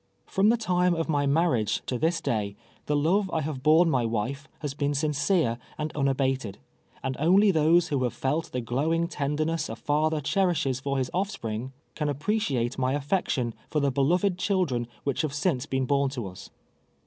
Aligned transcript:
Friim 0.27 0.49
the 0.49 0.57
time 0.57 0.95
of 0.95 1.07
my 1.09 1.27
marriage 1.27 1.83
to 1.85 1.99
this 1.99 2.21
day 2.21 2.55
the 2.87 2.95
love 2.95 3.29
I 3.31 3.41
have 3.41 3.61
borne 3.61 3.87
my 3.87 4.03
wife 4.03 4.47
has 4.61 4.73
been 4.73 4.95
sincere 4.95 5.59
and 5.77 5.95
unabated; 5.95 6.57
and 7.03 7.15
only 7.19 7.53
tlmse 7.53 7.89
who 7.89 8.01
have 8.03 8.13
felt 8.15 8.51
the 8.51 8.61
glowing 8.61 9.07
tenderness 9.07 9.69
a 9.69 9.75
father 9.75 10.19
cherislies 10.19 10.81
for 10.81 10.97
his 10.97 11.11
oH'spring, 11.13 11.71
can 11.93 12.09
appreciate 12.09 12.79
my 12.79 12.95
atfeetion 12.95 13.53
for 13.69 13.79
the 13.79 13.91
beloved 13.91 14.39
children 14.39 14.87
which 15.03 15.21
have 15.21 15.35
since 15.35 15.67
been 15.67 15.85
burn 15.85 16.09
to 16.09 16.25
us. 16.25 16.49